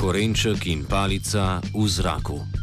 [0.00, 2.59] Korenček in palica v zraku.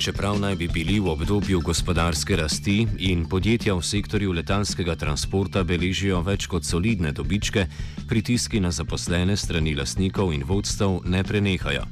[0.00, 6.22] Čeprav naj bi bili v obdobju gospodarske rasti in podjetja v sektorju letalskega transporta beležijo
[6.24, 7.66] več kot solidne dobičke,
[8.08, 11.84] pritiski na zaposlene strani lastnikov in vodstev ne prenehajo.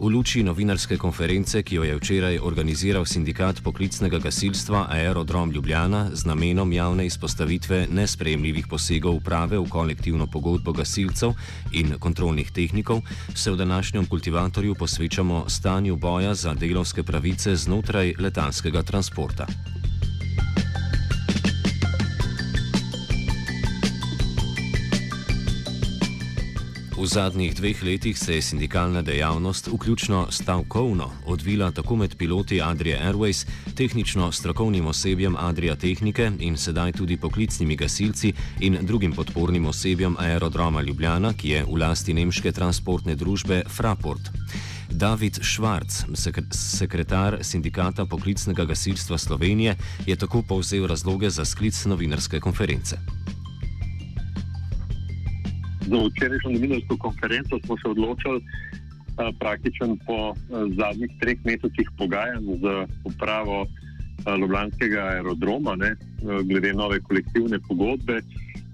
[0.00, 6.24] V luči novinarske konference, ki jo je včeraj organiziral sindikat poklicnega gasilstva Aerodrom Ljubljana z
[6.30, 11.34] namenom javne izpostavitve nespremljivih posegov uprave v kolektivno pogodbo gasilcev
[11.72, 13.02] in kontrolnih tehnikov,
[13.34, 19.46] se v današnjem kultivatorju posvečamo stanju boja za delovske pravice znotraj letalskega transporta.
[27.00, 32.98] V zadnjih dveh letih se je sindikalna dejavnost, vključno stavkovno, odvila tako med piloti Adria
[33.12, 40.16] Airways, tehnično strokovnim osebjem Adria Tehnike in sedaj tudi poklicnimi gasilci in drugim podpornim osebjem
[40.18, 44.28] Aerodroma Ljubljana, ki je v lasti nemške transportne družbe Fraport.
[44.90, 46.04] David Švarc,
[46.50, 52.96] sekretar sindikata poklicnega gasilstva Slovenije, je tako povzel razloge za sklic novinarske konference.
[55.90, 58.40] za včerajšnjo novinarsko konferenco smo se odločili
[59.38, 60.34] praktično po
[60.78, 63.66] zadnjih treh mesecih pogajanj z upravo
[64.40, 65.96] Ljubljanskega aerodroma, ne,
[66.44, 68.20] glede nove kolektivne pogodbe,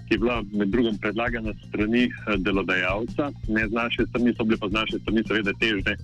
[0.07, 2.09] ki je bila med drugim predlagana strani
[2.39, 5.97] delodajalca, ne z naše strani, so bile pa z naše strani seveda težne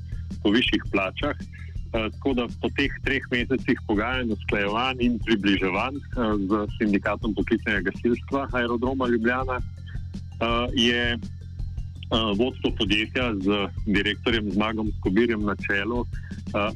[0.42, 1.36] po višjih plačah.
[1.92, 5.98] Tako da po teh treh mesecih pogajanj, usklajevanj in približevanj
[6.48, 9.60] z sindikatom poklicnega gasilstva aerodroma Ljubljana
[10.72, 11.18] je
[12.38, 16.06] vodstvo podjetja z direktorjem Zmagom Skobirjem na čelu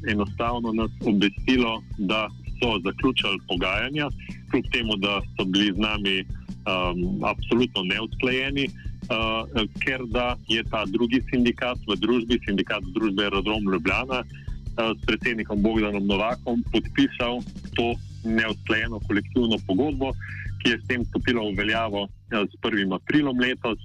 [0.07, 2.29] enostavno nas obvestilo, da
[2.61, 4.09] so zaključili pogajanja,
[4.51, 6.25] kljub temu, da so bili z nami
[6.67, 8.67] um, absolutno neusklajeni.
[9.07, 9.47] Uh,
[9.79, 15.63] ker da je ta drugi sindikat v družbi, sindikat družbe Aerodrom Ljubljana, uh, s predsednikom
[15.63, 17.39] Bogdanom Novakom podpisal
[17.77, 17.93] to
[18.27, 20.11] neusklajeno kolektivno pogodbo,
[20.59, 22.91] ki je s tem stopila v veljavo s 1.
[22.91, 23.79] aprilom letos,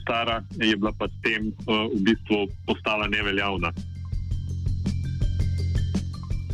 [0.00, 3.68] stara je bila pa s tem v bistvu postala neveljavna.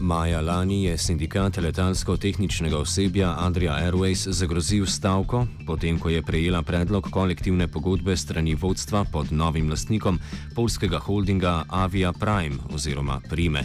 [0.02, 7.06] Maja lani je sindikat letalsko-tehničnega osebja Adria Airways zagrozil stavko, potem ko je prejela predlog
[7.10, 10.18] kolektivne pogodbe strani vodstva pod novim lastnikom
[10.56, 13.62] polskega holdinga Avia Prime oziroma Prime.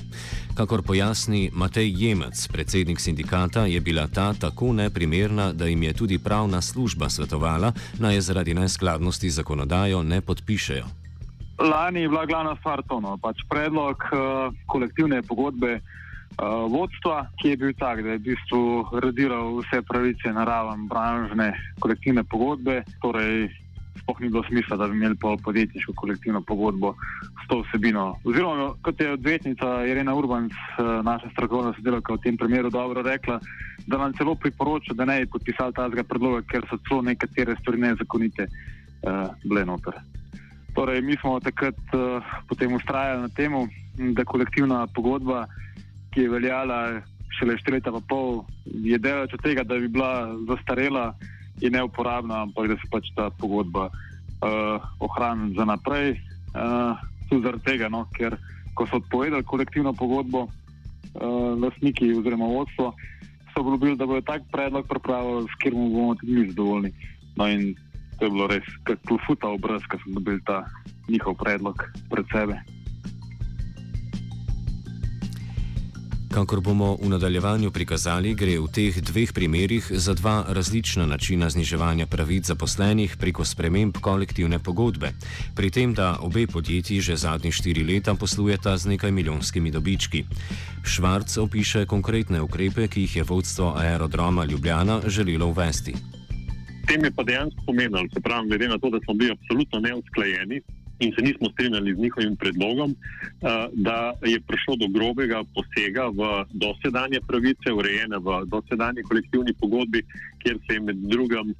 [0.53, 6.17] Kakor pojasni Matej Jemec, predsednik sindikata, je bila ta tako neprimerna, da jim je tudi
[6.17, 10.85] pravna služba svetovala, naj je zaradi neskladnosti zakonodajo ne podpišejo.
[11.59, 15.79] Lani je bila glavna stvar to, no, pač predlog uh, kolektivne pogodbe
[16.37, 18.61] uh, vodstva, ki je bil tak, da je v bistvu
[19.01, 22.83] radiral vse pravice na raven branžne kolektivne pogodbe.
[23.01, 23.49] Torej,
[23.97, 26.93] sploh ni bilo smisla, da bi imeli pol podjetniško kolektivno pogodbo
[27.43, 28.15] s to vsebino.
[28.23, 33.39] Oziroma, kot je odvetnica Irena Urban, uh, naša strokovna sodelavka v tem primeru, dobro rekla,
[33.87, 37.81] da nam celo priporoča, da ne bi podpisali tazga predloga, ker so celo nekatere stvari
[37.81, 39.97] nezakonite uh, bile noter.
[40.77, 43.53] Torej, mi smo takrat uh, potem ustrajali na tem,
[44.13, 45.47] da kolektivna pogodba,
[46.17, 46.77] ki je veljala
[47.37, 51.11] šele štiri leta, pa pol, je delač od tega, da bi bila zastarela
[51.61, 56.15] in neuporabna, ampak da se pač ta pogodba uh, ohrani za naprej.
[56.57, 56.97] Uh,
[57.29, 58.33] tudi zaradi tega, no, ker
[58.73, 62.95] ko so odpovedali kolektivno pogodbo, uh, lastniki oziroma vodstvo
[63.53, 66.91] so obljubili, da bodo tak predlog pripravili, s katerim bomo tudi mi zadovoljni.
[67.37, 67.75] No, in
[68.17, 70.63] to je bilo res kot klofuta obraz, ko smo dobili ta
[71.05, 72.57] njihov predlog pred sebe.
[76.37, 82.05] Kakor bomo v nadaljevanju prikazali, gre v teh dveh primerih za dva različna načina zniževanja
[82.05, 85.09] pravic zaposlenih preko sprememb kolektivne pogodbe,
[85.57, 90.25] pri tem, da obe podjetji že zadnji štiri leta poslujeta z nekaj milijonskimi dobički.
[90.85, 95.97] Švarc opiše konkretne ukrepe, ki jih je vodstvo aerodroma Ljubljana želelo uvesti.
[96.85, 100.61] Tem je pa dejansko pomenilo, se pravi, glede na to, da smo bili absolutno neusklajeni,
[100.99, 106.45] in se nismo strinjali z njihovim predlogom, uh, da je prišlo do grobega posega v
[106.53, 110.03] dosedanje pravice, urejene v dosedanji kolektivni pogodbi,
[110.41, 111.55] kjer se je med drugim uh,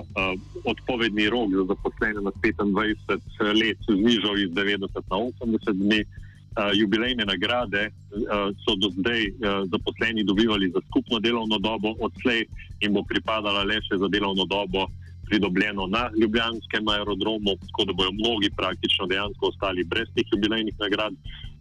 [0.00, 6.04] uh, odpovedni rok za zaposlene na 25 let znižal iz 90 na 80 dni.
[6.52, 12.44] Uh, jubilejne nagrade uh, so do zdaj uh, zaposleni dobivali za skupno delovno dobo, odslej
[12.80, 14.84] jim bo pripadala le še za delovno dobo
[15.32, 21.14] pridobljeno na Ljubljanskem aerodromu, tako da bodo mnogi praktično dejansko ostali brez teh jubilejnih nagrad.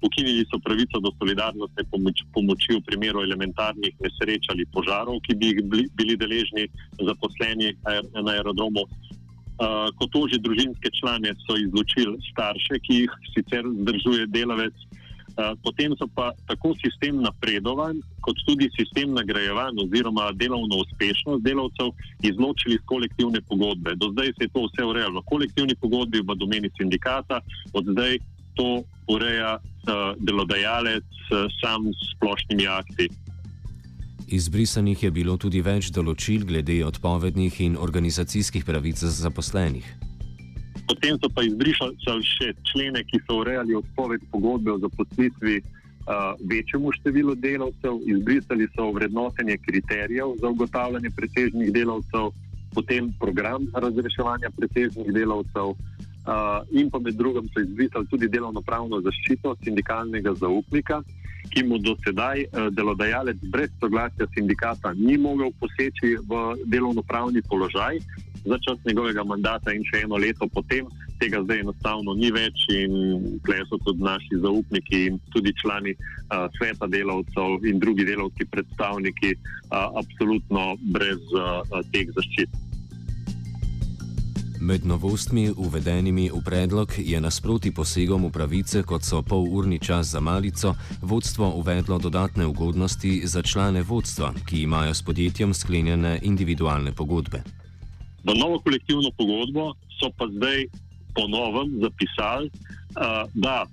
[0.07, 5.51] Ukinili so pravico do solidarnostne pomoč, pomoči v primeru elementarnih nesreč ali požarov, ki bi
[5.51, 5.59] jih
[5.99, 6.65] bili deležni
[7.09, 7.71] zaposleni
[8.25, 8.83] na aerodromu.
[9.61, 14.75] Uh, kot to že družinske člane so izločili starše, ki jih sicer zdržuje delavec,
[15.63, 21.91] potem so pa tako sistem napredovan, kot tudi sistem nagrajevan oziroma delovno uspešnost delavcev
[22.21, 23.95] izločili iz kolektivne pogodbe.
[23.95, 27.41] Do zdaj se je to vse urejalo v kolektivni pogodbi v domeni sindikata,
[27.73, 28.17] od zdaj
[28.55, 29.57] to ureja
[30.19, 31.07] delodajalec
[31.61, 33.09] sam s splošnimi akti.
[34.31, 40.10] Izbrisanih je bilo tudi več določil glede odpovednih in organizacijskih pravic zaposlenih.
[40.91, 41.95] Potem so pa izbrisali
[42.27, 48.89] še člene, ki so urejali odpoved pogodbe o zaposlitvi uh, večjemu številu delavcev, izbrisali so
[48.91, 52.33] vrednotenje kriterijev za ugotavljanje presežnih delavcev,
[52.75, 55.71] potem program razreševanja presežnih delavcev.
[55.71, 60.99] Uh, in pa med drugim so izbrisali tudi delovno-pravno zaščito sindikalnega zaupnika,
[61.55, 68.03] ki mu do sedaj uh, delodajalec brez soglasja sindikata ni mogel poseči v delovno-pravni položaj,
[68.45, 70.87] za čas njegovega mandata in še eno leto potem,
[71.19, 72.95] tega zdaj enostavno ni več in
[73.43, 79.35] tukaj so tudi naši zaupniki in tudi člani uh, sveta delavcev in drugi delavci predstavniki
[79.37, 82.59] uh, absolutno brez uh, teh zaščit.
[84.61, 90.21] Med novostmi, uvedenimi v predlog, je nasproti posegom v pravice, kot so polurni čas za
[90.21, 97.41] malico, vodstvo uvedlo dodatne ugodnosti za člane vodstva, ki imajo s podjetjem sklenjene individualne pogodbe.
[98.23, 100.65] V novo kolektivno pogodbo so pa zdaj
[101.15, 103.65] ponovno zapisali, uh, da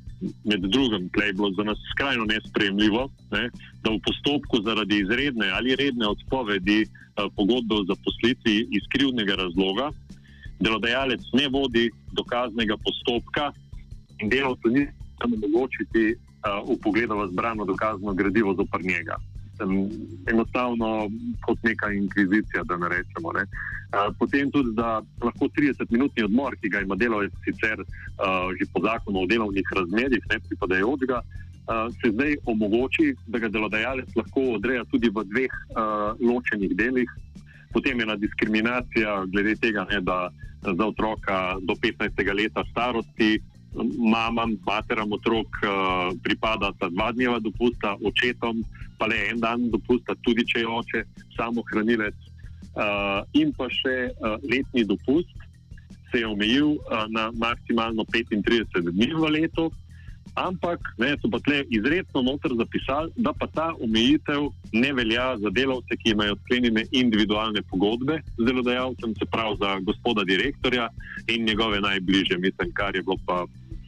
[0.45, 3.51] med drugim, kaj je bilo za nas skrajno nespremljivo, ne,
[3.83, 9.91] da v postopku zaradi izredne ali redne odpovedi uh, pogodbe o zaposlitvi iz krivnega razloga
[10.61, 13.53] delodajalec ne vodi dokaznega postopka
[14.19, 14.87] in delovcu ni
[15.19, 19.17] tam omogočiti uh, v pogledu v zbrano dokazno gradivo zopr njega
[20.31, 21.09] enostavno
[21.47, 23.33] kot neka inkvizicija, da ne rečemo.
[23.33, 23.45] Ne.
[24.19, 29.23] Potem tudi, da lahko 30-minutni odmor, ki ga ima delovec sicer uh, že po zakonu
[29.25, 35.09] o delovnih razmerjih, ne pripadajočega, uh, se zdaj omogoči, da ga delodajalec lahko odreja tudi
[35.09, 37.09] v dveh uh, ločenih delih.
[37.73, 40.29] Potem je ena diskriminacija glede tega, ne, da
[40.63, 42.35] za otroka do 15.
[42.35, 43.39] leta starosti
[43.99, 48.65] mamam, materam otrok uh, pripada ta dva dneva dopusta, očetom
[48.99, 51.05] pa le en dan dopusta, tudi če je oče
[51.37, 52.17] samo hranilec.
[52.79, 55.35] Uh, in pa še uh, letni dopust
[56.11, 59.67] se je omejil uh, na maksimalno 35 dni v letu,
[60.39, 65.51] ampak ne, so pa tle izredno noter zapisali, da pa ta omejitev ne velja za
[65.51, 70.89] delavce, ki imajo sklenjene individualne pogodbe z delodajalcem, se pravi za gospoda direktorja
[71.27, 73.43] in njegove najbližje, mislim, kar je bilo pa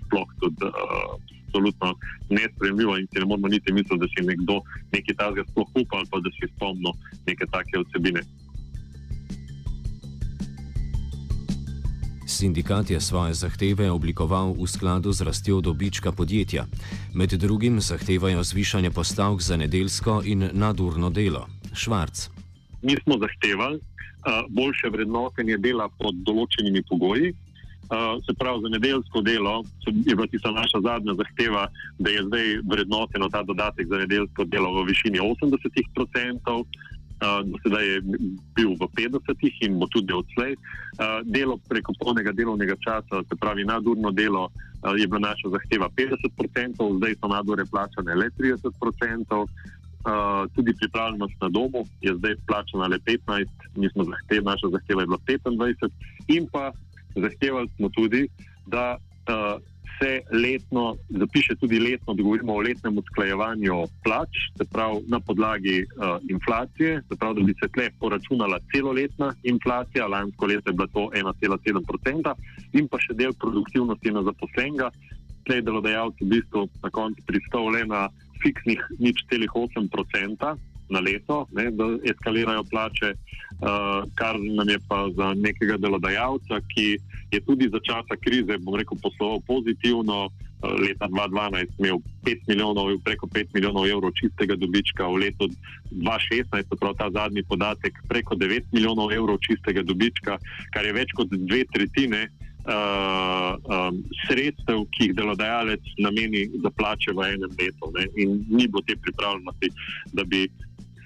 [0.07, 1.14] sploh tudi uh,
[1.50, 1.95] absolutno
[2.28, 6.07] nespremljivo in si ne moramo niti misliti, da si nekdo nekaj takega sploh upa ali
[6.11, 6.92] pa da si spomni
[7.26, 8.21] neke take osebine.
[12.26, 16.64] Sindikat je svoje zahteve oblikoval v skladu z rastjo dobička podjetja.
[17.14, 21.47] Med drugim zahtevajo zvišanje postavk za nedeljsko in nadurno delo.
[21.75, 22.30] Švarc.
[22.83, 27.35] Mi smo zahtevali uh, boljše vrednotenje dela pod določenimi pogoji,
[28.27, 31.69] se pravi, za nedeljsko delo je bila tista naša zadnja zahteva,
[31.99, 36.65] da je zdaj vrednoteno ta dodatek za nedeljsko delo v višini 80%,
[37.21, 38.01] uh, do sedaj je
[38.57, 40.55] bil v 50% in bo tudi odslej.
[40.55, 45.91] Uh, delo preko polnega delovnega časa, se pravi, nadurno delo, uh, je bila naša zahteva
[45.91, 49.47] 50%, zdaj so nadure plačane le 30%.
[50.01, 55.03] Uh, tudi pripravljenost na domu je zdaj plačana le 15%, mi smo zahtevali, naša zahteva
[55.03, 55.91] je bila 25%,
[56.29, 56.73] in pa
[57.17, 58.29] zahtevali smo tudi,
[58.67, 59.62] da uh,
[60.00, 63.75] se letno, zapiše tudi letno, da govorimo o letnem usklajevanju
[64.05, 69.35] plač, se pravi na podlagi uh, inflacije, se pravi, da bi se tle poračunala celoletna
[69.43, 72.35] inflacija, lansko leto je bila to 1,7%
[72.73, 74.90] in pa še del produktivnosti na zaposlenega.
[75.45, 78.09] Tle je delodajalec v bistvu na koncu pristal le na
[78.43, 80.57] fiksnih nič celih 8%
[80.91, 86.87] na leto, ne, da eskalirajo plače, uh, kar nam je pa za nekega delodajalca, ki
[87.31, 90.29] je tudi za časa krize, bom rekel, posloval pozitivno.
[90.61, 95.49] Leta 2012 imel 5 milijonov, preko 5 milijonov evrov čistega dobička, v letu
[95.89, 100.37] 2016, prav ta zadnji podatek, preko 9 milijonov evrov čistega dobička,
[100.75, 102.29] kar je več kot dve tretjine
[102.65, 107.93] uh, um, sredstev, ki jih delodajalec nameni za plače v enem letu.
[107.97, 108.07] Ne?
[108.23, 109.73] In ni bilo te pripravljenosti,
[110.13, 110.45] da bi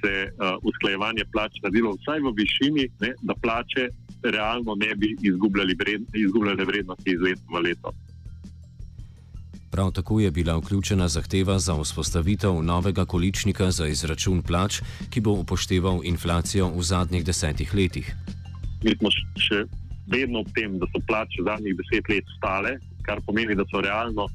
[0.05, 3.15] se uh, usklajevanje plač naredilo vsaj v višini, ne?
[3.23, 3.89] da plače
[4.23, 5.17] realno ne bi
[5.79, 7.93] vred, izgubljali vrednosti iz leta v leto.
[9.71, 14.81] Prav tako je bila vključena zahteva za vzpostavitev novega količnika za izračun plač,
[15.11, 18.15] ki bo upošteval inflacijo v zadnjih desetih letih.
[18.85, 19.65] Mi smo še
[20.07, 24.29] vedno ob tem, da so plače zadnjih deset let stale, kar pomeni, da so realno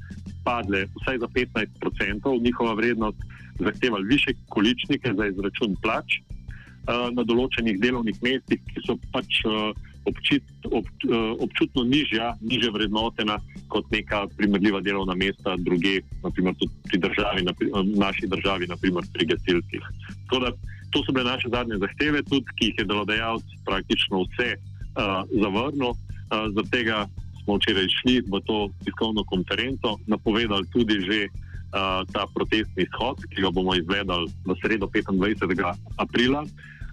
[0.44, 3.24] padle vsaj za 15%, njihova vrednost
[3.64, 9.70] zahtevali više količnike za izračun plač uh, na določenih delovnih mestih, ki so pač uh,
[10.08, 13.38] občit, ob, uh, občutno nižja, nižja vrednotena
[13.68, 19.06] kot neka primerljiva delovna mesta druge, naprimer tudi pri državi, na, v naši državi, naprimer
[19.14, 19.88] pri gasilcih.
[20.30, 25.94] To so bile naše zadnje zahteve, tudi ki jih je delodajalec praktično vse uh, zavrnil.
[25.94, 27.04] Uh, Zaradi tega
[27.42, 31.18] smo včeraj šli v to tiskovno konferenco, napovedali tudi že
[31.72, 35.74] uh, ta protestni shod, ki ga bomo izvedli v sredo 25.
[35.96, 36.44] aprila.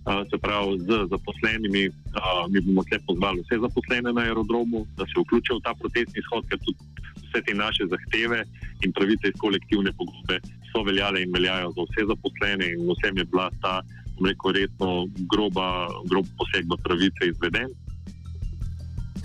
[0.08, 5.04] Uh, se pravi, z zaposlenimi, uh, mi bomo tukaj pozvali vse zaposlene na aerodromu, da
[5.04, 6.80] se vključijo v ta protestni shod, ker tudi
[7.28, 8.40] vse te naše zahteve
[8.88, 10.40] in pravice iz kolektivne pogodbe
[10.72, 13.82] so veljale in veljajo za vse zaposlene, in vsem je bila ta,
[14.24, 14.90] rekel, resno
[15.32, 17.76] groba, grob poseg v pravice izveden.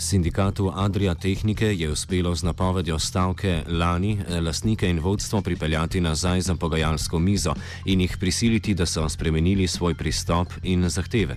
[0.02, 6.54] Sindikatu Adria Tehnike je uspelo z napovedjo stavke lani lastnike in vodstvo pripeljati nazaj za
[6.54, 7.54] pogajalsko mizo
[7.86, 11.36] in jih prisiliti, da so spremenili svoj pristop in zahteve.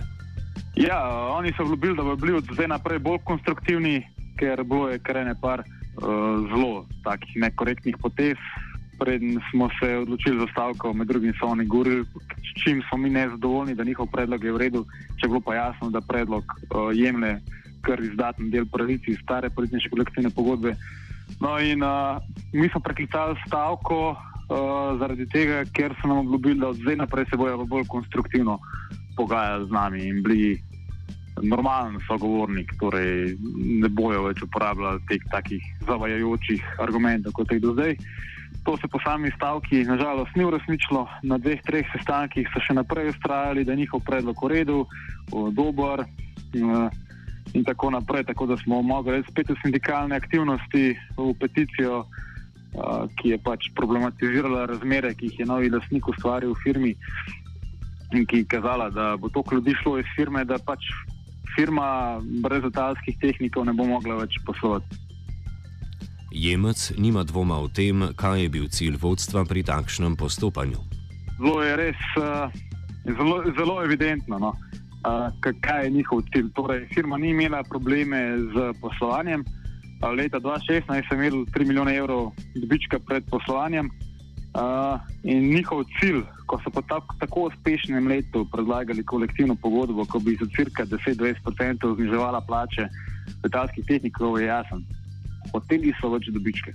[0.76, 0.98] Ja,
[1.38, 4.02] oni so obljubili, da bodo bili od zdaj naprej bolj konstruktivni,
[4.38, 5.64] ker bilo je kar nekaj uh,
[6.50, 8.36] zelo takih nekorektnih potez.
[8.98, 12.04] Preden smo se odločili za stavko, med drugim so oni govorili,
[12.42, 14.84] s čim smo mi nezadovoljni, da njihov predlog je v redu,
[15.20, 17.40] če bilo pa jasno, da predlog uh, jemlje
[17.86, 20.76] kar izdaten del pravic iz stare politične kolektivne pogodbe.
[21.40, 22.18] No, in uh,
[22.52, 27.26] mi smo preklicali stavko uh, zaradi tega, ker so nam obljubili, da od zdaj naprej
[27.30, 28.58] se bojo bolj konstruktivno
[29.16, 30.56] pogajali z nami in bili
[31.42, 33.36] normalen sogovornik, torej
[33.82, 37.96] ne bojo več uporabljali teh takih zavajajočih argumentov kot jih do zdaj.
[38.66, 41.06] To se po sami stavki nažalost ni uresničilo.
[41.22, 44.78] Na dveh, treh sestankih so še naprej ustrajali, da je njihov predlog v redu,
[45.54, 46.02] dober.
[47.54, 48.24] In tako naprej.
[48.24, 54.66] Tako da smo mogli spet v sindikalne aktivnosti, v peticijo, uh, ki je pač problematizirala
[54.66, 56.92] razmere, ki jih je novi lasnik ustvaril v firmi
[58.14, 60.84] in ki je kazala, da bo to ljudi šlo iz firme, da pač
[61.56, 65.02] firma brez letalskih tehnikov ne bo mogla več poslovati.
[66.30, 70.78] Jemec nima dvoma o tem, kaj je bil cilj vodstva pri takšnem postopanju.
[71.40, 72.52] Zelo je res, uh,
[73.08, 74.38] zelo, zelo evidentno.
[74.38, 74.52] No
[75.60, 76.48] kaj je njihov cilj.
[76.54, 79.44] Torej, firma ni imela probleme z poslovanjem.
[80.16, 83.90] Leta 2016 so imeli 3 milijone evrov dobička pred poslovanjem.
[84.56, 90.18] Uh, in njihov cilj, ko so po tako, tako uspešnem letu predlagali kolektivno pogodbo, ko
[90.18, 92.88] bi za cirka 10-20% zniževala plače
[93.44, 94.84] letalskih tehnikov, je jasen.
[95.52, 96.72] Hoteli so več dobičke.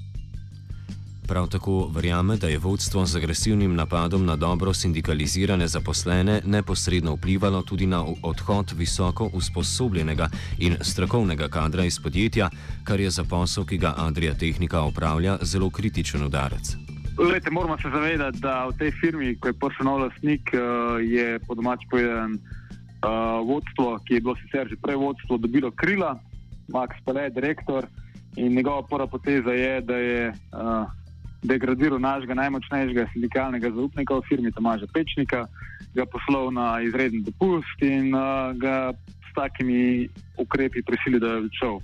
[1.32, 7.62] Prav tako verjame, da je vodstvo z agresivnim napadom na dobro sindikalizirane zaposlene neposredno vplivalo
[7.62, 10.28] tudi na odhod visoko usposobljenega
[10.60, 12.50] in strokovnega kadra iz podjetja,
[12.84, 16.76] kar je za posel, ki ga Adria Tehnika opravlja, zelo kritičen udarec.
[17.18, 20.60] Lete, moramo se zavedati, da v tej firmi, ko je prišel nov lastnik, eh,
[21.04, 26.20] je po domač povedan uh, vodstvo, ki je bilo sicer že prej vodstvo, dobilo krila,
[26.68, 27.88] Max Pele, direktor.
[28.36, 31.01] In njegova prva poteza je, da je uh,
[31.42, 35.48] degradiral našega najmočnejšega sindikalnega zaupnika v firmi Tomaža Pečnika,
[35.96, 38.94] ga poslal na izreden dopust in uh, ga
[39.26, 40.08] s takimi
[40.38, 41.76] ukrepi prisilil, da je odšel.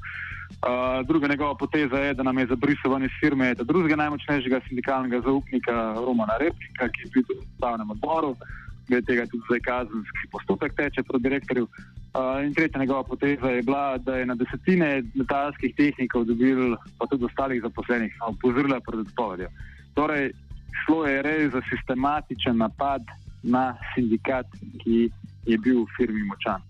[0.57, 5.21] Uh, druga njegova poteza je, da nam je zabrisal ven iz firme drugega najmočnejšega sindikalnega
[5.25, 8.35] zaupnika Romana Repnika, ki je bil v ustavnem odboru.
[8.87, 11.67] Glede tega tudi zdaj kazenski postopek teče proti direktorju.
[11.67, 11.96] Uh,
[12.45, 17.25] in tretja njegova poteza je bila, da je na desetine letalskih tehnikov dobil, pa tudi
[17.25, 19.49] ostalih zaposlenih, opozorila pred odpovedjo.
[19.93, 20.31] Torej,
[20.85, 23.01] šlo je res za sistematičen napad
[23.43, 24.45] na sindikat,
[24.83, 25.09] ki
[25.45, 26.61] je bil v firmi močan.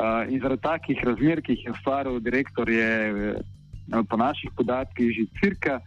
[0.00, 5.12] Uh, in zaradi takih razmer, ki jih je ustvaril direktor, je uh, po naših podatkih
[5.12, 5.80] že cirka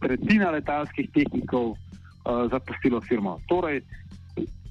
[0.00, 3.40] tretjina letalskih tehnikov uh, zapustilo firmo.
[3.48, 3.82] Torej,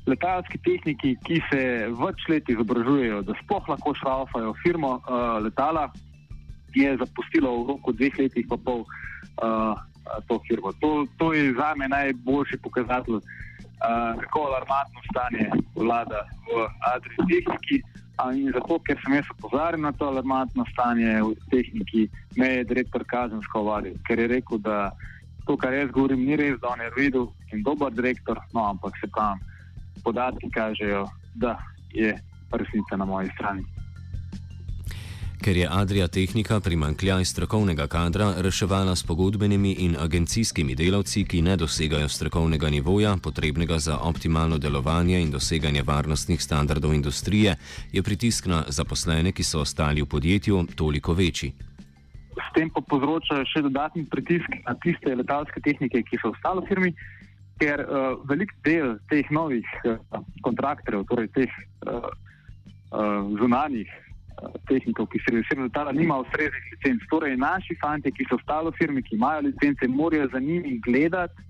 [0.08, 1.62] letalski tehniki, ki se
[1.98, 5.90] več let izobražujejo, da sploh lahko šraufajo firmo uh, letala,
[6.76, 9.74] je zapustilo v roku dveh letih pa pol uh,
[10.28, 10.74] to firmo.
[10.84, 17.82] To, to je za me najboljši pokazatelj, uh, kako alarmantno stanje vlada v Adriji tehniki.
[18.32, 22.06] In zato, ker sem jaz opozoril na to alarmantno stanje v tehniki,
[22.40, 24.94] me je direktor kazensko vadil, ker je rekel, da
[25.48, 28.96] to, kar jaz govorim, ni res, da on je videl in dober direktor, no, ampak
[29.02, 29.34] se pa
[30.04, 31.58] podatki kažejo, da
[31.94, 32.18] je
[32.52, 33.64] resnica na moji strani.
[35.46, 41.58] Ker je Adrija Tehnika primankljaj strokovnega kadra reševala s pogodbenimi in agencijskimi delavci, ki ne
[41.58, 47.56] dosegajo strokovnega nivoja, potrebnega za optimalno delovanje in doseganje varnostnih standardov industrije,
[47.92, 51.54] je pritisk na zaposlene, ki so ostali v podjetju, toliko večji.
[52.36, 56.74] S tem pa povzroča še dodatni pritisk na tiste letalske tehnike, ki so ostali v
[56.74, 56.94] firmi,
[57.60, 59.98] ker uh, velik del teh novih uh,
[60.44, 61.52] kontraktorjev, torej teh
[61.88, 62.10] uh,
[62.92, 67.06] uh, zunanjih uh, tehnikov, ki servirajo letala, nima ustreznih licenc.
[67.12, 71.42] Torej, naši fanti, ki so ostali v firmi, ki imajo licence, morajo za njimi gledati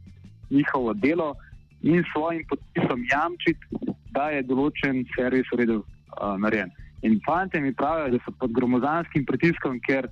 [0.49, 1.33] njihovo delo
[1.81, 6.71] in svojim podpisom jamčiti, da je določen servis v redu uh, narejen.
[7.05, 10.07] In fanti mi pravijo, da so pod gromozanskim pritiskom, ker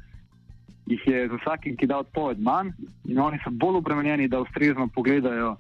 [0.86, 2.74] jih je z vsakim, ki da odpoved manj,
[3.08, 5.56] in oni so bolj obremenjeni, da ustrezno pogledajo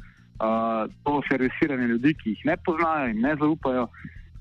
[1.03, 3.87] to servisiranje ljudi, ki jih ne poznajo in ne zaupajo.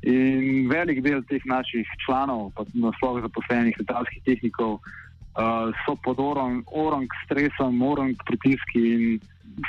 [0.03, 4.81] In velik del teh naših članov, pa tudi nasplošno zaposlenih letalskih tehnikov,
[5.39, 9.21] uh, so pod orang, orang stresom, orang pritiski in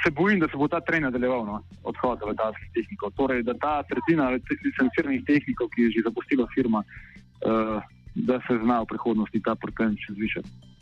[0.04, 3.12] se bojim, da se bo ta trend nadaljeval, no, odhod letalskih tehnikov.
[3.20, 7.78] Torej, da ta tretjina licenciranih tehnikov, ki je že zapustila firma, uh,
[8.16, 10.73] da se zna v prihodnosti ta procent še zvišati.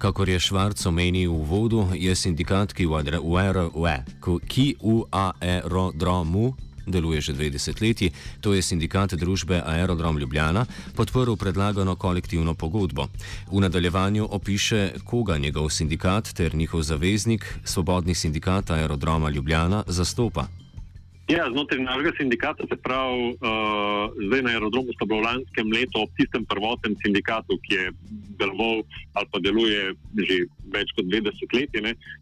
[0.00, 3.04] Kakor je Švarc omenil v vodu, je sindikat, ki v
[5.12, 6.56] aerodromu
[6.88, 8.08] deluje že dve desetletji,
[8.40, 10.64] to je sindikat družbe Aerodrom Ljubljana,
[10.96, 13.12] podporil predlagano kolektivno pogodbo.
[13.52, 20.59] V nadaljevanju opiše, koga njegov sindikat ter njihov zaveznik, Svobodni sindikat Aerodroma Ljubljana, zastopa.
[21.30, 26.02] Ja, znotraj našega sindikata, se pravi, uh, zdaj na aerodromu sta bila v lanskem letu
[26.02, 27.84] ob tistem prvotnem sindikatu, ki je
[28.40, 28.82] deloval
[29.14, 29.94] ali pa deluje
[30.26, 30.38] že
[30.74, 31.70] več kot 20 let,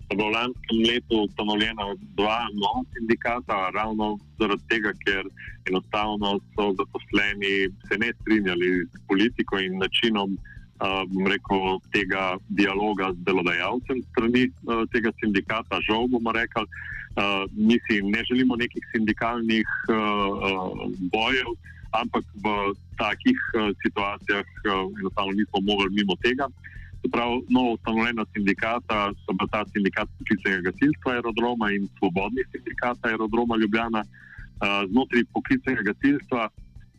[0.04, 1.86] sta bila v lanskem letu ustanovljena
[2.20, 5.24] dva nova sindikata, ravno zaradi tega, ker
[5.72, 10.36] enostavno so zaposleni se ne strinjali s politiko in načinom.
[10.78, 16.70] Uh, rekel, tega dialoga z delodajalcem strani uh, tega sindikata, žal bomo rekli,
[17.18, 20.70] Uh, mi si ne želimo nekih sindikalnih uh, uh,
[21.10, 21.50] bojev,
[21.90, 22.46] ampak v
[22.94, 26.46] takih uh, situacijah uh, enostavno nismo mogli mimo tega.
[27.10, 33.56] Prav novo ustanovljena sindikata so pa ta sindikat poklicnega gasilstva aerodroma in svobodni sindikat aerodroma
[33.56, 34.02] Ljubljana.
[34.06, 36.48] Uh, znotraj poklicnega gasilstva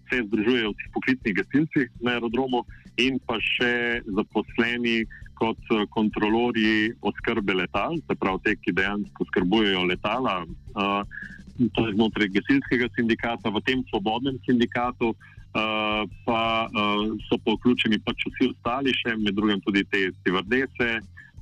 [0.10, 2.64] se združujejo vsi poklicni gasilci na aerodromu
[2.98, 5.04] in pa še zaposleni
[5.40, 10.42] kot eh, kontrolori oskrbe letal, se pravi te, ki dejansko skrbujejo letala.
[10.76, 11.04] Uh,
[11.76, 18.00] to je znotraj gasilskega sindikata, v tem svobodnem sindikatu uh, pa uh, so pa vključeni
[18.04, 21.00] pač vsi ostali, še med drugim tudi te stivardese.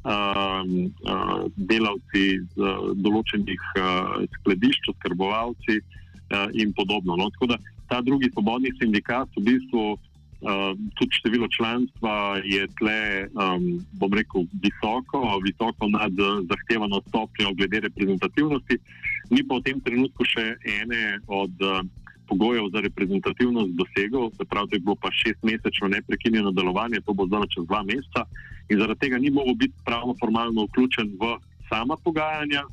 [0.08, 0.64] Uh,
[1.04, 5.96] uh, delavci z uh, določenih uh, skladišč, skrbovalci uh,
[6.54, 7.16] in podobno.
[7.16, 7.30] No?
[7.30, 10.00] Tako da ta drugi svobodni sindikat v bistvu uh,
[10.96, 16.12] tudi število članstva je tle, um, bom rekel, visoko, visoko nad
[16.50, 18.78] zahtevano stopnjo glede reprezentativnosti.
[19.30, 21.80] Ni pa v tem trenutku še ene od uh,
[22.28, 27.48] pogojev za reprezentativnost dosegel, se pravi, da bilo pa šestmesečno neprekinjeno delovanje, to bo zdaj
[27.56, 28.28] čez dva meseca
[28.70, 31.38] in zaradi tega ni mogel biti pravno formalno vključen v
[31.70, 32.64] sama pogajanja,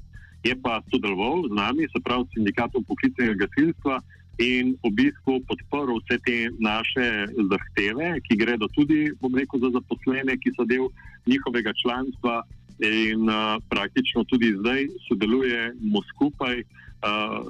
[0.44, 4.00] je pa sodeloval z nami, se pravi, sindikatom poklicnega gasilstva
[4.38, 10.36] in v bistvu podprl vse te naše zahteve, ki gredo tudi, bom rekel, za zaposlene,
[10.36, 10.90] ki so del
[11.26, 12.42] njihovega članstva
[12.82, 17.40] in uh, praktično tudi zdaj sodelujemo skupaj uh,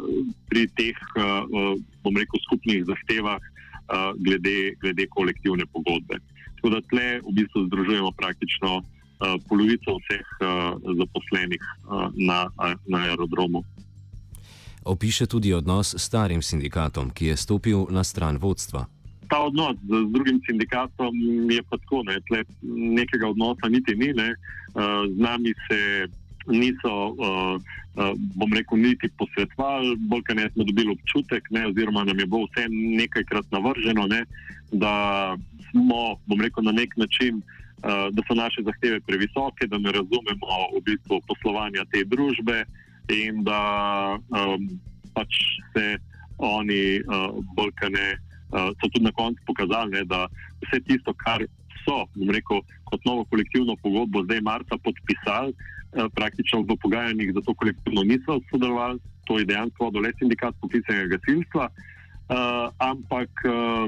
[0.52, 6.20] pri teh, uh, bom rekel, skupnih zahtevah uh, glede, glede kolektivne pogodbe.
[6.60, 8.84] Tako da tle v bistvu združujemo praktično
[9.48, 12.50] polovico vseh uh, zaposlenih uh, na,
[12.86, 13.64] na aerodromu.
[14.84, 18.86] Opiše tudi odnos s starim sindikatom, ki je stopil na stran vodstva.
[19.28, 21.14] ta odnos z, drugim sindikatom
[21.50, 22.44] je pa tako, ne, tle
[22.98, 24.34] nekega odnosa niti ni, ne,
[25.08, 26.06] z nami se
[26.46, 26.94] niso,
[28.36, 32.46] bom rekel, niti posvetovali, bolj kaj ne smo dobili občutek, ne, oziroma nam je bilo
[32.50, 34.24] vse nekajkrat navrženo, ne,
[34.72, 34.92] da
[35.70, 37.42] smo, bom rekel, na nek način.
[37.84, 42.62] Uh, da so naše zahteve previsoke, da ne razumemo v bistvu poslovanja te družbe,
[43.08, 44.68] in da um,
[45.12, 45.28] pač
[45.74, 45.98] se
[46.38, 50.26] oni uh, bolj kaj ne uh, so tudi na koncu pokazali, ne, da
[50.64, 51.44] vse tisto, kar
[51.84, 57.44] so, bom rekel, kot novo kolektivno pogodbo zdaj marca podpisali, uh, praktično v pogajanjih za
[57.44, 63.86] to kolektivno niso sodelovali, to je dejansko dole sindikat poklicnega gasilstva, uh, ampak uh,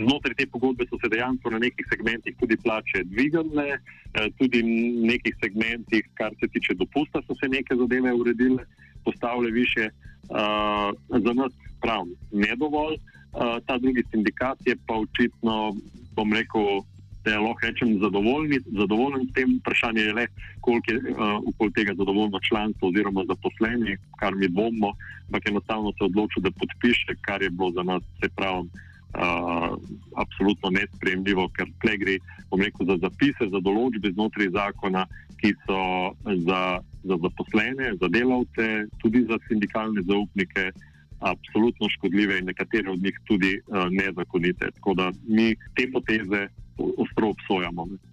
[0.00, 5.06] znotraj te pogodbe so se dejansko na nekih segmentih tudi plače dvignile, uh, tudi v
[5.12, 8.64] nekih segmentih, kar se tiče dopusta, so se neke zadeve uredile,
[9.04, 9.90] postavile više.
[10.30, 12.94] Uh, za nas prav ne dovolj.
[12.94, 15.76] Uh, Eh, ta drugi sindikat je pa očitno,
[16.16, 16.82] bom rekel,
[17.24, 17.98] da je lahko rečem
[18.74, 19.58] zadovoljen s tem.
[19.60, 20.26] Vprašanje je le,
[20.60, 20.98] koliko je
[21.58, 24.92] uh, tega zadovoljno članstvo oziroma zaposleni, kar mi bomo,
[25.26, 28.68] ampak enostavno se odločil, da podpiše, kar je bilo za nas, se pravi.
[29.10, 29.74] Uh,
[30.14, 32.18] absolutno nespremljivo, ker tle gre
[32.60, 35.02] rekel, za zapise, za določbe znotraj zakona,
[35.40, 35.80] ki so
[36.46, 36.60] za,
[37.02, 38.68] za zaposlene, za delavce,
[39.02, 40.70] tudi za sindikalne zaupnike,
[41.20, 44.70] absolutno škodljive in nekatere od njih tudi uh, nezakonite.
[44.78, 46.46] Tako da mi te poteze
[46.78, 47.86] ostro obsojamo.
[47.90, 48.09] Ne.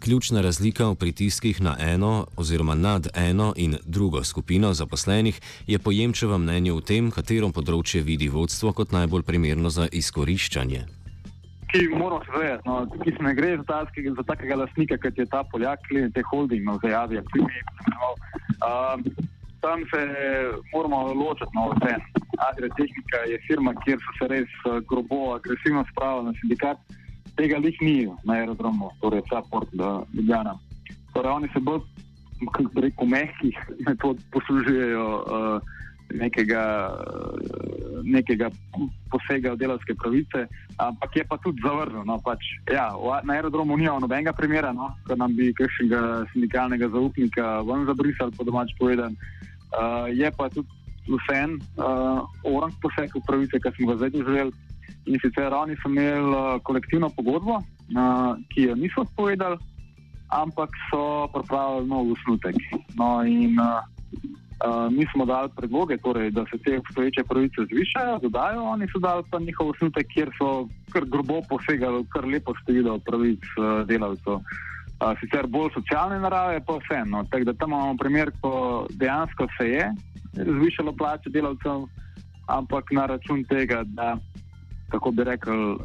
[0.00, 5.90] Ključna razlika v pritiskih na eno oziroma nad eno in drugo skupino zaposlenih je po
[5.92, 10.82] Jemčevem mnenju v tem, katero področje vidi vodstvo kot najbolj primerno za izkoriščanje.
[11.72, 15.18] Ki moramo se zavedati, no, ki se ne gre za, taskega, za takega lastnika, kot
[15.18, 17.24] je ta Poljak, ki te holdingov zajavijo.
[17.40, 19.00] Uh,
[19.64, 20.02] tam se
[20.74, 21.96] moramo ločiti na vse.
[22.48, 26.78] Adria Tehnika je firma, kjer so se res grobo, agresivno spravili na sindikat.
[27.34, 29.68] Tega lih ni na aerodromu, torej vsa port
[30.14, 30.56] Ljubljana.
[31.12, 31.80] Torej, oni se bolj,
[32.52, 35.74] kako reko, mehkih metod poslužujejo uh,
[36.14, 38.50] nekega, uh, nekega
[39.10, 42.04] posega v delovske pravice, ampak je pa tudi zavrženo.
[42.04, 42.92] No, pač, ja,
[43.24, 48.44] na aerodromu ni nobenega primera, no, ker nam bi kakšnega sindikalnega zaupnika ven zabrisali, po
[48.44, 49.16] domač povedan.
[49.74, 50.68] Uh, je pa tudi
[51.06, 54.52] vseen uh, orang poseg v pravice, ki smo ga zdaj doživeli.
[55.06, 59.58] In sicer oni so imeli uh, kolektivno pogodbo, uh, ki jo niso odpovedali,
[60.34, 62.56] ampak so pripravili nov usnutek.
[62.98, 63.84] No, in uh,
[64.90, 69.22] mi smo dali predloge, torej, da se te obstoječe pravice zvišajo, dodajo, oni so dali
[69.30, 73.44] pa njihov usnutek, kjer so kar grobo posegali, kar lepo število pravic
[73.86, 74.40] delavcev.
[75.20, 77.24] Sicer bolj socialne narave, pa vseeno.
[77.30, 79.90] Tako da tam imamo primer, ko dejansko se je
[80.32, 81.84] zvišalo plače delavcev,
[82.48, 84.16] ampak na račun tega, da,
[84.88, 85.78] kako bi rekel, uh,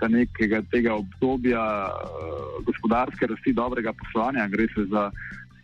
[0.00, 5.10] da nekega tega obdobja uh, gospodarske rasti, dobrega poslovanja, gre se za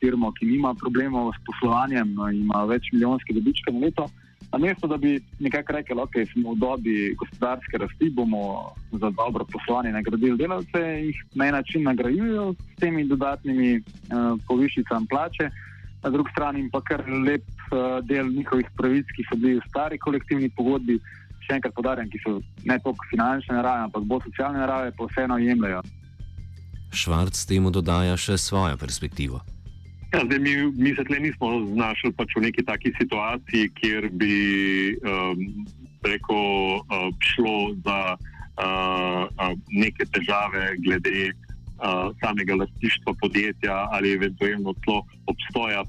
[0.01, 4.09] firmo, ki nima problemov s poslovanjem, no, ima več milijonske dobičke na leto.
[4.53, 9.45] Namesto da bi nekako rekli, da okay, smo v dobi gospodarske rasti, bomo za dobro
[9.45, 15.51] poslovanje nagradili delavce, jih na en način nagrajujejo s temi dodatnimi uh, povišicami plače,
[16.05, 17.43] na drugi strani pa kar lep
[17.73, 21.01] uh, del njihovih pravic, ki so bili v stari kolektivni pogodbi,
[21.47, 25.39] še enkrat podarjam, ki so ne toliko finančne narave, ampak bolj socialne narave, pa vseeno
[25.43, 25.83] jemljajo.
[26.97, 29.43] Švarc temu dodaja še svojo perspektivo.
[30.15, 34.37] Ja, zdaj, mi, mi se tle nismo znašli pač v neki taki situaciji, kjer bi
[35.03, 35.43] um,
[36.05, 36.39] preko
[36.79, 45.03] uh, šlo za uh, uh, neke težave glede uh, samega lastništva podjetja ali eventualno tlo
[45.27, 45.83] obstoja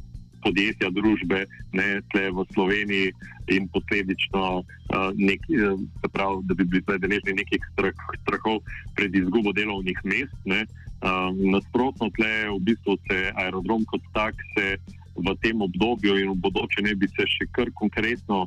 [0.43, 3.13] podjetja, družbe, ne tle v Sloveniji
[3.53, 5.79] in posledično uh, nek, uh,
[6.13, 8.61] prav, da bi bili deležni nekih strah, strahov
[8.99, 10.35] pred izgubo delovnih mest.
[10.45, 10.65] Ne.
[11.05, 14.77] Um, nasprotno, tle v bistvu se aerodrom kot tak se
[15.17, 18.45] v tem obdobju in v bodoče ne bi se še kar konkretno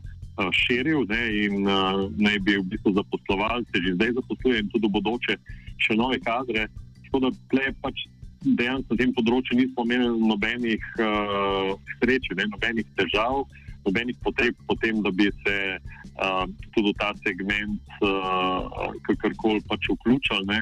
[0.53, 4.89] širil ne, in uh, naj bi v bistvu zaposloval, se že zdaj zaposluje in tudi
[4.89, 5.37] v bodoče
[5.77, 6.69] še nove kadre.
[7.05, 8.07] Tako da tle pač
[8.45, 13.45] dejansko na tem področju nismo imeli nobenih uh, sreč, ne, nobenih težav,
[13.87, 19.91] nobenih potreb po tem, da bi se uh, tudi v ta segment uh, kakorkoli pač
[19.93, 20.61] vključili.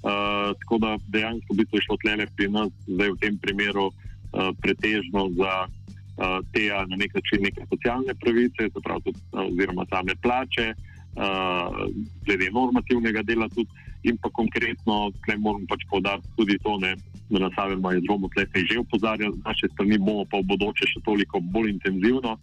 [0.00, 5.28] Uh, tako da dejansko bi šlo tle pri nas, zdaj v tem primeru, uh, pretežno
[5.36, 11.84] za uh, te na nek način neke socialne pravice, pravi, tudi, oziroma same plače, uh,
[12.24, 13.68] glede normativnega dela, tudi,
[14.02, 16.94] in pa konkretno, tle moram pač povdariti tudi to, ne,
[17.30, 20.88] da na samem aerodromu tle se že upozarja, z naše strani bomo pa v bodoče
[20.88, 22.38] še toliko bolj intenzivno,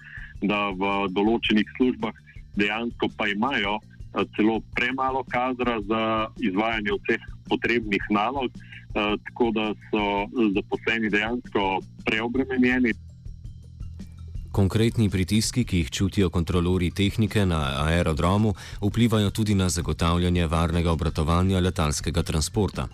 [0.46, 2.14] da v določenih službah
[2.58, 9.66] dejansko pa imajo uh, celo premalo kadra za izvajanje vseh potrebnih nalog, uh, tako da
[9.90, 10.04] so
[10.54, 12.94] zaposleni dejansko preobremenjeni.
[14.58, 21.60] Konkretni pritiski, ki jih čutijo kontrolori tehnike na aerodromu, vplivajo tudi na zagotavljanje varnega obratovanja
[21.62, 22.88] letalskega transporta.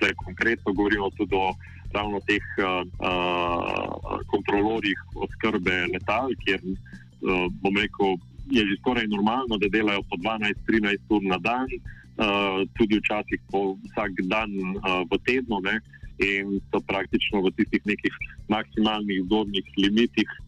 [0.00, 1.52] Tle, konkretno govorimo tudi o
[1.94, 8.18] ravno teh uh, uh, kontrolorjih oskrbe letal, kjer uh, bom rekel,
[8.50, 13.76] je že skoraj normalno, da delajo po 12-13 ur na dan, uh, tudi včasih po
[13.86, 15.78] vsak dan uh, v tednu, ne,
[16.18, 18.18] in so praktično v tistih nekih
[18.50, 20.40] maksimalnih zgodnih limitih,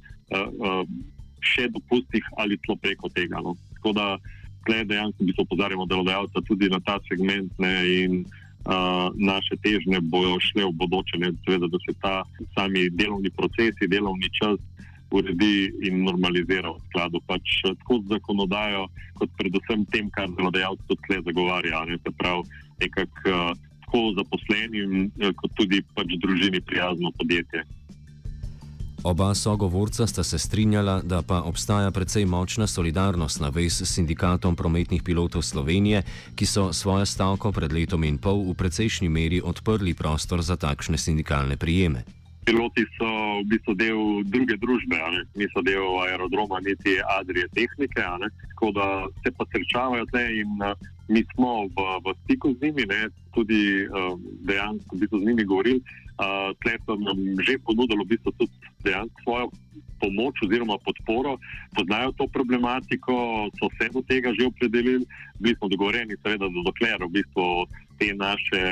[1.46, 3.40] še dopustnih ali celo preko tega.
[3.42, 3.54] No.
[3.78, 4.06] Tako da,
[4.64, 7.52] tukaj dejansko bi se opozarjali delodajalca tudi na ta segment.
[7.58, 8.26] Ne, in,
[8.66, 12.14] Uh, naše težnje bojo šle v bodoče, ne, seveda, da se ta
[12.50, 14.58] sami delovni procesi, delovni čas
[15.14, 18.88] uredi in normalizira v skladu pač tako z zakonodajo,
[19.22, 21.84] kot predvsem tem, kar delodajalci tudi zagovarja.
[21.86, 22.42] Ne, se pravi,
[22.82, 23.54] nekako uh,
[23.86, 27.62] tako zaposlenim, kot tudi pač družini prijazno podjetje.
[29.06, 34.56] Oba sogovorca sta se strinjala, da pa obstaja precej močna solidarnost na vez s sindikatom
[34.56, 36.02] prometnih pilotov Slovenije,
[36.34, 40.98] ki so svojo stavko pred letom in pol v precejšnji meri odprli prostor za takšne
[40.98, 42.02] sindikalne prijeme.
[42.46, 44.98] Piloti so v bistvu del druge družbe,
[45.38, 48.02] niso del aerodroma, niti Adrije tehnike,
[48.50, 50.50] tako da se pa srečavajo te in
[51.08, 54.18] mi smo v, v stiku z njimi, ne, tudi um,
[54.50, 55.80] dejansko v bistvu z njimi govorili.
[56.16, 59.46] Uh, Tle so nam že ponudili v bistvu tudi dejansko svojo
[60.00, 61.36] pomoč oziroma podporo,
[61.76, 63.12] poznajo to problematiko,
[63.56, 65.04] so se do tega že opredelili,
[65.40, 67.44] bili smo dogovorjeni, seveda, da dokler v bistvu
[68.00, 68.64] te naše.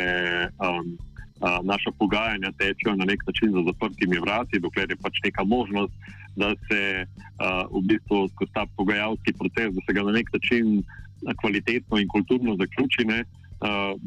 [0.60, 0.96] Um,
[1.44, 5.92] naša pogajanja tečejo na nek način za zaprtimi vrati, dokler je pač neka možnost,
[6.36, 7.04] da se
[7.74, 10.82] v bistvu skozi ta pogajalski proces, da se ga na nek način
[11.40, 13.24] kvalitetno in kulturno zaključi, ne,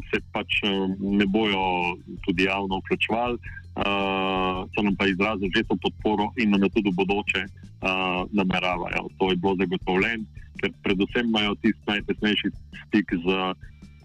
[0.10, 0.62] se pač
[1.00, 3.38] ne bojo tudi javno vključevali.
[3.78, 8.26] Uh, so nam pa izrazili že to podporo in nam je tudi v bodoče uh,
[8.34, 9.06] nameravajo.
[9.22, 10.26] To je bilo zagotovljeno,
[10.58, 12.50] ker predvsem imajo tisti najtesnejši
[12.88, 13.28] stik z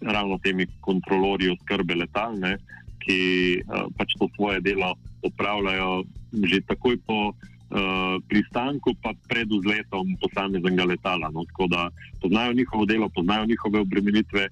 [0.05, 3.19] ravno temi kontrolorji oskrbe letalne, uh, ki
[3.67, 10.87] uh, pač to svoje delo opravljajo že takoj po uh, pristanku, pa pred vzletom posameznega
[10.87, 11.29] letala.
[11.29, 14.49] No, tako da poznajo njihovo delo, poznajo njihove obremenitve.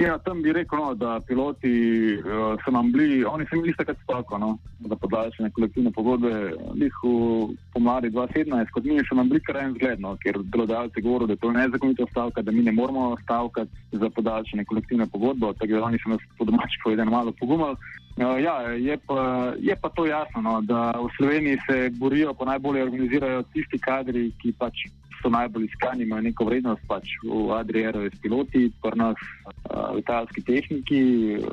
[0.00, 1.72] Ja, tam bi rekel, no, da piloti
[2.16, 6.30] uh, so nam bili, oni so imeli takrat stavko no, za podaljšanje kolektivne pogodbe.
[6.80, 7.12] Njih v
[7.74, 11.32] pomladi 2017, kot mi, so nam bili kar en zgled, no, ker delodajalci govorijo, da
[11.32, 15.52] je to nezakonito stavka, da mi ne moramo stavkati za podaljšanje kolektivne pogodbe.
[15.58, 17.76] Tako da oni so nas po domači povedano malo pogumali.
[18.16, 22.44] Uh, ja, je pa, je pa to jasno, no, da v Sloveniji se borijo, pa
[22.44, 24.88] najbolje organizirajo tisti kadri, ki pač
[25.22, 31.02] so najbolj iskani, imajo neko vrednost pač v s piloti, pri nas uh, letalski tehniki,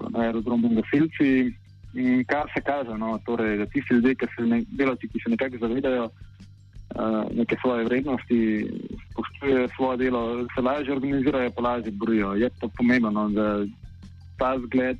[0.09, 1.53] na aerodromu gasilci.
[1.93, 5.29] In kar se kaže, no, torej, da tisti ljudje, ki se ne, delavci, ki se
[5.29, 8.39] nekako zavedajo uh, neke svoje vrednosti,
[9.11, 12.33] spoštujejo svoje delo, se lažje organizirajo, pa lažje borijo.
[12.33, 13.65] Je pa pomembno, no, da
[14.37, 14.97] ta zgled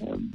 [0.00, 0.30] um,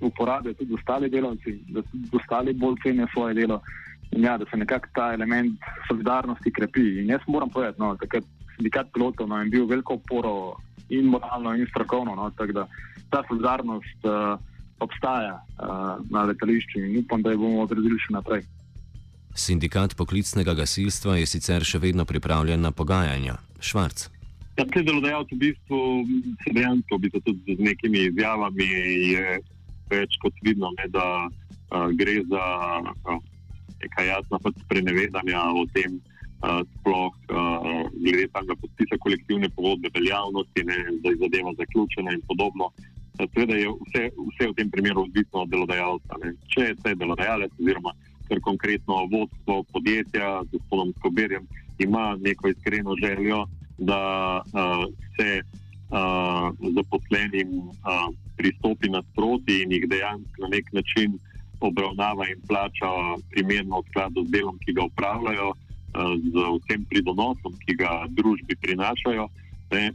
[0.00, 4.56] uporabljajo tudi ostali delavci, da tudi ostali bolj cenijo svoje delo in ja, da se
[4.56, 7.00] nekako ta element solidarnosti krepi.
[7.02, 8.20] In jaz moram povedati, no, da
[8.56, 10.56] sindikat pilotov no, je bil veliko oporo
[10.88, 12.66] in moralno in strokovno, no, tako da
[13.10, 14.38] ta solidarnost uh,
[14.78, 18.44] obstaja uh, na letališču in upam, da jo bomo odredili še naprej.
[19.34, 23.40] Sindikat poklicnega gasilstva je sicer še vedno pripravljen na pogajanja.
[23.60, 24.08] Švarc.
[24.54, 25.78] Ja, te delodajalce v bistvu
[26.44, 28.66] se dejansko, v bistvu tudi z nekimi izjavami,
[29.10, 29.38] je
[29.90, 32.44] več kot vidno, ne, da uh, gre za
[32.84, 33.18] uh,
[33.84, 36.00] neka jasna pač sprenevedanja o tem,
[36.42, 42.72] uh, sploh uh, glede samega podpisa kolektivne pogodbe, veljavnosti, da je zadeva zaključena in podobno.
[43.14, 46.18] Seveda je vse, vse v tem primeru odvisno od delodajalca.
[46.24, 46.34] Ne.
[46.50, 47.94] Če je te delodajalec, oziroma
[48.28, 51.46] kar konkretno vodstvo podjetja z gospodom Skoberjem,
[51.78, 53.44] ima neko iskreno željo,
[53.78, 54.84] da uh,
[55.16, 61.18] se uh, zaposlenim uh, pristopi nasproti in jih dejansko na nek način
[61.60, 62.90] obravnava in plača
[63.30, 68.56] primerno v skladu z delom, ki ga upravljajo, uh, z vsem pridonosom, ki ga družbi
[68.60, 69.28] prinašajo.
[69.72, 69.92] Ne,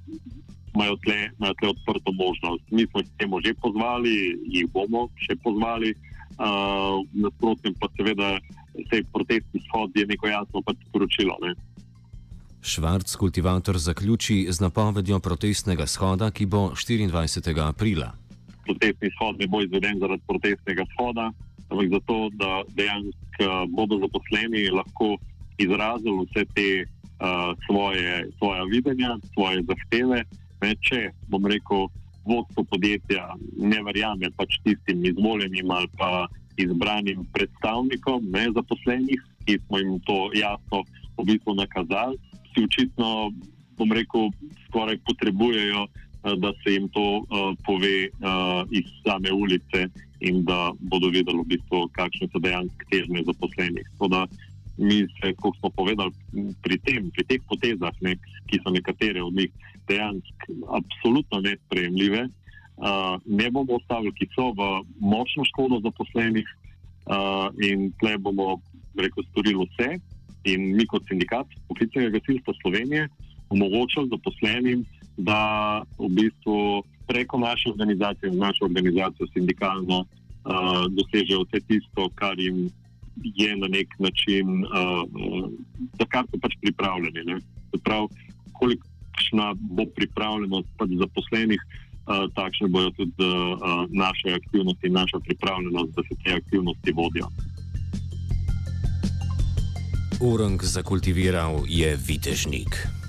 [0.70, 2.64] Imajo tle, imajo tle odprto možnost.
[2.72, 5.96] Mi smo jih temu že pozvali, jih bomo še pozvali,
[6.38, 8.38] uh, nasprotno pa seveda
[8.90, 11.36] se protestni shod je neko jasno pač sporočilo.
[11.42, 11.56] Ne.
[12.62, 17.68] Švarc kultivator zaključi z napovedjo protestnega shoda, ki bo 24.
[17.68, 18.12] aprila.
[18.66, 21.32] Protestni shod ne bo izveden zaradi protestnega shoda,
[21.70, 23.20] ampak zato, da dejansko
[23.70, 25.18] bodo zaposleni lahko
[25.58, 30.24] izrazili vse te uh, svoje, svoje videnja, svoje zahteve.
[30.62, 31.88] Ne, če bom rekel,
[32.28, 36.28] vodstvo podjetja ne verjame pač tistim izvoljenim ali pa
[36.60, 40.84] izbranim predstavnikom ne, zaposlenih, ki smo jim to jasno
[41.18, 42.20] v bistvu nakazali,
[42.52, 43.32] si očitno,
[43.80, 44.30] bom rekel,
[44.68, 49.88] skoraj potrebujejo, uh, da se jim to uh, pove uh, iz same ulice
[50.20, 53.88] in da bodo vedeli, v bistvu, kakšne so dejansko težnje zaposlenih.
[54.00, 54.28] Tako
[54.80, 56.12] mi se, kot smo povedali,
[56.64, 58.16] pri, tem, pri teh potezah, ne,
[58.48, 59.52] ki so nekatere od njih
[59.88, 62.28] dejansko absolutno nespremljive,
[62.80, 64.70] uh, ne bomo ostavili, ki so v
[65.04, 68.60] močno škodo zaposlenih uh, in tle bomo,
[68.96, 70.00] rekel, storili vse.
[70.48, 73.10] In mi, kot sindikat poklicnega gasilstva Slovenije,
[73.52, 74.86] omogočili zaposlenim,
[75.20, 82.70] da v bistvu preko naše organizacije, našo organizacijo sindikalno, uh, dosežejo vse tisto, kar jim
[83.42, 84.70] je na nek način, uh,
[86.00, 87.42] za kar so pač pripravljeni.
[87.84, 88.08] Prav,
[88.60, 95.92] kolikšna bo pripravljenost pač zaposlenih, uh, takšne bodo tudi uh, naše aktivnosti in naša pripravljenost,
[95.96, 97.28] da se te aktivnosti vodijo.
[100.22, 103.00] Urang zakultiviral je vitežnik.